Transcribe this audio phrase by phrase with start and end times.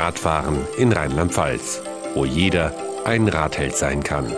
[0.00, 1.82] Radfahren in Rheinland-Pfalz,
[2.14, 2.72] wo jeder
[3.04, 4.34] ein Radheld sein kann.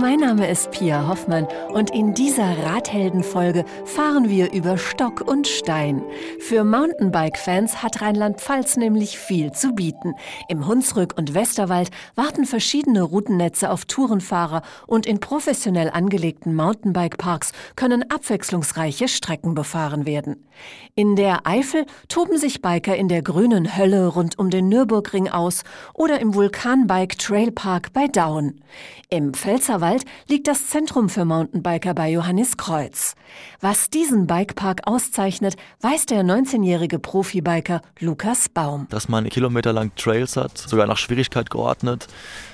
[0.00, 6.02] Mein Name ist Pia Hoffmann und in dieser Radheldenfolge fahren wir über Stock und Stein.
[6.38, 10.14] Für Mountainbike-Fans hat Rheinland-Pfalz nämlich viel zu bieten.
[10.48, 18.10] Im Hunsrück und Westerwald warten verschiedene Routennetze auf Tourenfahrer und in professionell angelegten Mountainbike-Parks können
[18.10, 20.48] abwechslungsreiche Strecken befahren werden.
[20.94, 25.62] In der Eifel toben sich Biker in der grünen Hölle rund um den Nürburgring aus
[25.92, 28.62] oder im Vulkanbike Trailpark bei Daun.
[29.10, 29.89] Im Pfälzerwald
[30.28, 33.14] liegt das Zentrum für Mountainbiker bei Johannes Kreuz.
[33.60, 38.86] Was diesen Bikepark auszeichnet, weiß der 19-jährige Profibiker Lukas Baum.
[38.90, 42.06] Dass man kilometerlang Trails hat, sogar nach Schwierigkeit geordnet.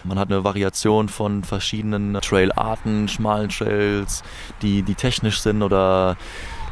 [0.05, 4.23] Man hat eine Variation von verschiedenen Trailarten, schmalen Trails,
[4.62, 6.17] die, die technisch sind oder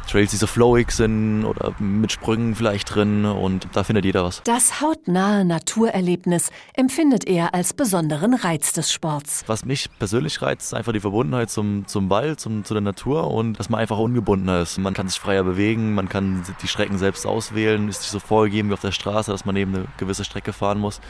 [0.05, 4.41] Trails, die so flowig sind oder mit Sprüngen vielleicht drin und da findet jeder was.
[4.43, 9.43] Das hautnahe Naturerlebnis empfindet er als besonderen Reiz des Sports.
[9.47, 13.31] Was mich persönlich reizt, ist einfach die Verbundenheit zum, zum Wald, zum, zu der Natur
[13.31, 14.77] und dass man einfach ungebundener ist.
[14.77, 18.69] Man kann sich freier bewegen, man kann die Strecken selbst auswählen, ist nicht so vorgegeben
[18.69, 21.01] wie auf der Straße, dass man eben eine gewisse Strecke fahren muss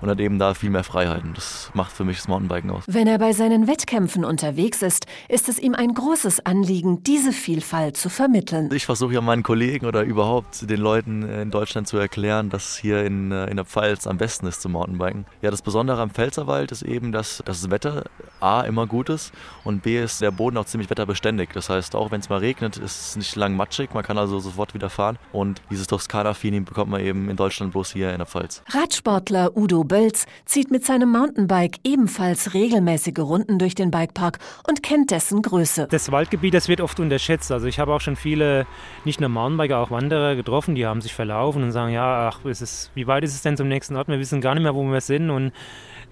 [0.00, 1.32] und hat eben da viel mehr Freiheiten.
[1.34, 2.84] Das macht für mich das Mountainbiken aus.
[2.86, 7.96] Wenn er bei seinen Wettkämpfen unterwegs ist, ist es ihm ein großes Anliegen, diese Vielfalt
[7.96, 8.70] zu vermitteln.
[8.72, 13.04] Ich versuche ja meinen Kollegen oder überhaupt den Leuten in Deutschland zu erklären, dass hier
[13.04, 15.26] in, in der Pfalz am besten ist zum Mountainbiken.
[15.42, 18.04] Ja, das Besondere am Pfälzerwald ist eben, dass, dass das Wetter
[18.40, 19.32] A immer gut ist
[19.64, 21.50] und B ist der Boden auch ziemlich wetterbeständig.
[21.52, 24.38] Das heißt, auch wenn es mal regnet, ist es nicht lang matschig, man kann also
[24.38, 25.18] sofort wieder fahren.
[25.32, 28.62] Und dieses Toskana-Feeling bekommt man eben in Deutschland bloß hier in der Pfalz.
[28.68, 34.38] Radsportler Udo Bölz zieht mit seinem Mountainbike ebenfalls regelmäßige Runden durch den Bikepark
[34.68, 35.88] und kennt dessen Größe.
[35.90, 37.50] Das Waldgebiet, das wird oft unterschätzt.
[37.50, 38.68] Also ich habe auch schon viele,
[39.04, 42.60] nicht nur Mountainbiker, auch Wanderer getroffen, die haben sich verlaufen und sagen, ja, ach, ist
[42.60, 44.06] es, wie weit ist es denn zum nächsten Ort?
[44.06, 45.50] Wir wissen gar nicht mehr, wo wir sind und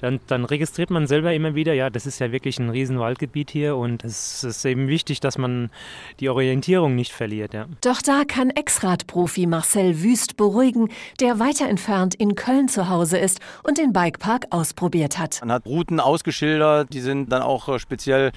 [0.00, 3.76] dann, dann, registriert man selber immer wieder, ja, das ist ja wirklich ein Riesenwaldgebiet hier
[3.76, 5.70] und es ist eben wichtig, dass man
[6.20, 7.54] die Orientierung nicht verliert.
[7.54, 7.66] Ja.
[7.82, 10.88] Doch da kann Ex-Rad-Profi Marcel Wüst beruhigen,
[11.20, 15.41] der weiter entfernt in Köln zu Hause ist und den Bikepark ausprobiert hat.
[15.41, 18.32] Man hat Routen ausgeschildert, die sind dann auch äh, speziell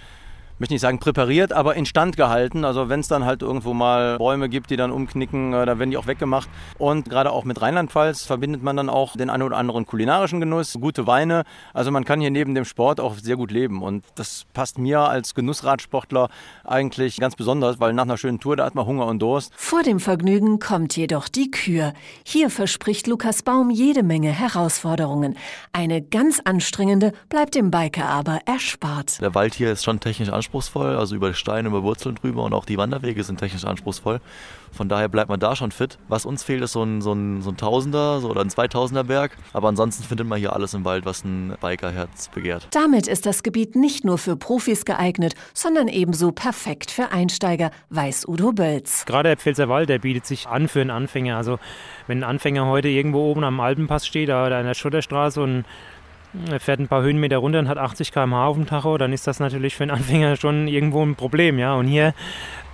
[0.61, 2.65] möchte nicht sagen präpariert, aber instand gehalten.
[2.65, 5.89] Also wenn es dann halt irgendwo mal Bäume gibt, die dann umknicken, äh, da werden
[5.89, 6.47] die auch weggemacht.
[6.77, 10.77] Und gerade auch mit Rheinland-Pfalz verbindet man dann auch den einen oder anderen kulinarischen Genuss,
[10.79, 11.43] gute Weine.
[11.73, 13.81] Also man kann hier neben dem Sport auch sehr gut leben.
[13.81, 16.29] Und das passt mir als Genussradsportler
[16.63, 19.51] eigentlich ganz besonders, weil nach einer schönen Tour, da hat man Hunger und Durst.
[19.55, 21.93] Vor dem Vergnügen kommt jedoch die Kür.
[22.23, 25.37] Hier verspricht Lukas Baum jede Menge Herausforderungen.
[25.73, 29.19] Eine ganz anstrengende bleibt dem Biker aber erspart.
[29.21, 32.53] Der Wald hier ist schon technisch anspruchsvoll anspruchsvoll, also über Steine, über Wurzeln drüber und
[32.53, 34.19] auch die Wanderwege sind technisch anspruchsvoll.
[34.73, 35.97] Von daher bleibt man da schon fit.
[36.07, 39.03] Was uns fehlt, ist so ein, so ein, so ein Tausender so oder ein Zweitausender
[39.05, 39.37] Berg.
[39.53, 42.67] Aber ansonsten findet man hier alles im Wald, was ein Bikerherz begehrt.
[42.71, 48.27] Damit ist das Gebiet nicht nur für Profis geeignet, sondern ebenso perfekt für Einsteiger, weiß
[48.27, 49.05] Udo Bölz.
[49.05, 51.37] Gerade der Pfälzerwald, der bietet sich an für einen Anfänger.
[51.37, 51.59] Also
[52.07, 55.65] wenn ein Anfänger heute irgendwo oben am Alpenpass steht oder an der Schutterstraße und
[56.49, 59.27] er fährt ein paar Höhenmeter runter und hat 80 km/h auf dem Tacho, dann ist
[59.27, 61.59] das natürlich für einen Anfänger schon irgendwo ein Problem.
[61.59, 61.75] Ja?
[61.75, 62.13] Und hier,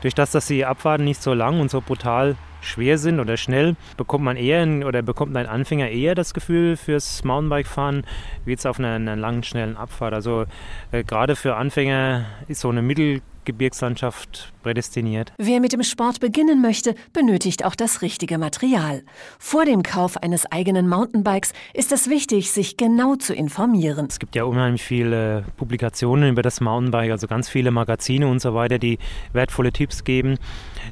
[0.01, 3.75] durch das, dass die Abfahrten nicht so lang und so brutal schwer sind oder schnell,
[3.97, 8.03] bekommt man eher oder bekommt ein Anfänger eher das Gefühl fürs Mountainbike-Fahren
[8.45, 10.13] wie jetzt auf einer, einer langen, schnellen Abfahrt.
[10.13, 10.45] Also
[10.91, 15.31] äh, gerade für Anfänger ist so eine Mittel Gebirgslandschaft prädestiniert.
[15.37, 19.01] Wer mit dem Sport beginnen möchte, benötigt auch das richtige Material.
[19.39, 24.07] Vor dem Kauf eines eigenen Mountainbikes ist es wichtig, sich genau zu informieren.
[24.09, 28.53] Es gibt ja unheimlich viele Publikationen über das Mountainbike, also ganz viele Magazine und so
[28.53, 28.99] weiter, die
[29.31, 30.37] wertvolle Tipps geben.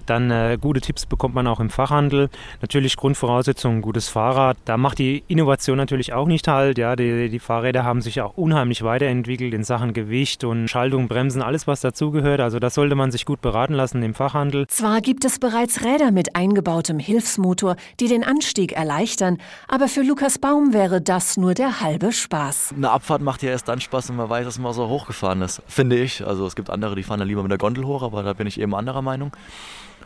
[0.05, 2.29] Dann äh, gute Tipps bekommt man auch im Fachhandel.
[2.61, 4.57] Natürlich Grundvoraussetzung, gutes Fahrrad.
[4.63, 6.77] Da macht die Innovation natürlich auch nicht halt.
[6.77, 11.41] Ja, die, die Fahrräder haben sich auch unheimlich weiterentwickelt in Sachen Gewicht und Schaltung, Bremsen,
[11.41, 12.39] alles was dazugehört.
[12.45, 14.67] Also das sollte man sich gut beraten lassen im Fachhandel.
[14.67, 20.37] Zwar gibt es bereits Räder mit eingebautem Hilfsmotor, die den Anstieg erleichtern, aber für Lukas
[20.37, 22.75] Baum wäre das nur der halbe Spaß.
[22.77, 25.63] Eine Abfahrt macht ja erst dann Spaß, wenn man weiß, dass man so hochgefahren ist,
[25.65, 26.23] finde ich.
[26.23, 28.45] Also es gibt andere, die fahren dann lieber mit der Gondel hoch, aber da bin
[28.45, 29.31] ich eben anderer Meinung.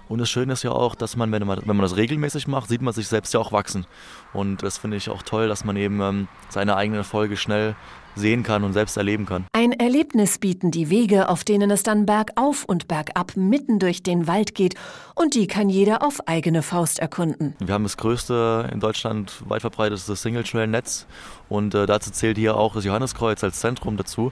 [0.07, 2.69] Und das Schöne ist ja auch, dass man, wenn man, wenn man das regelmäßig macht,
[2.69, 3.85] sieht man sich selbst ja auch wachsen.
[4.31, 7.75] Und das finde ich auch toll, dass man eben ähm, seine eigenen Erfolge schnell
[8.15, 9.45] sehen kann und selbst erleben kann.
[9.53, 14.27] Ein Erlebnis bieten die Wege, auf denen es dann bergauf und bergab mitten durch den
[14.27, 14.75] Wald geht
[15.15, 17.56] und die kann jeder auf eigene Faust erkunden.
[17.59, 21.07] Wir haben das größte in Deutschland weit verbreitete Single-Trail-Netz
[21.47, 24.31] und äh, dazu zählt hier auch das Johanneskreuz als Zentrum dazu